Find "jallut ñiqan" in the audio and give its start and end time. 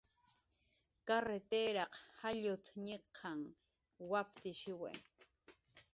2.21-3.39